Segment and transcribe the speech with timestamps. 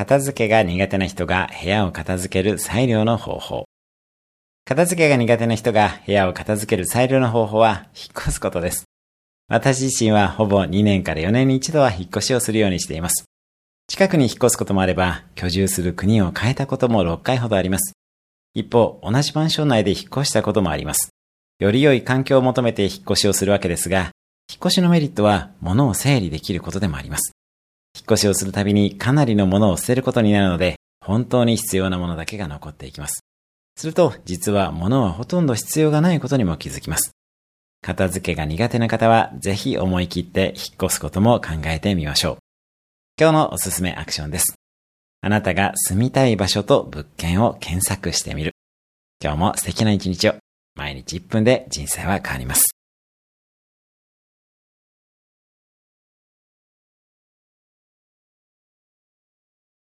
[0.00, 3.66] 片付けが苦手な人が部屋を片付ける最良の方法。
[4.64, 8.84] 片付けが苦手な人が部屋を片付ける最良の方法は引っ越すことです。
[9.46, 13.26] 私自身はほぼ2年から4年に一度は引っ越しをするようにしています。
[13.88, 17.92] 近くに引っ越すこともあれば、居住する国を変えたことも6回ほどあります。
[18.54, 21.10] 一方、同じマンション内で引っ越したこともあります。
[21.58, 24.12] より良い環境を求めて引っ越しをするわけですが、
[24.50, 27.34] 引っ越しのメリットは物を整理できることでもあります。
[27.96, 33.24] 引っ越しをするたびにかなりのものを捨てることになるので、本当に必要なものだけが残っていきます。
[33.76, 37.12] すると、実は物はほとんど必要がないことにも気づきます。
[37.82, 42.36] 片付けが苦手な方は、ぜひ思い切って引っ越すことも考えてみましょう。
[43.18, 44.54] 今日のおすすめアクションです。
[45.22, 48.52] あなたが住みたい場所と物件を検索してみる。
[49.22, 50.34] 今日も素敵な一日を。
[50.74, 52.79] 毎日1分で人生は変わります。